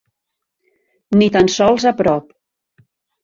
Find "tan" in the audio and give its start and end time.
1.35-1.51